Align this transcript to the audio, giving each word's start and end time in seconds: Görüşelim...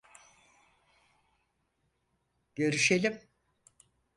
Görüşelim... 2.55 3.21